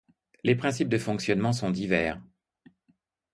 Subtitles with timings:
[0.43, 2.19] Les principes de fonctionnement sont divers.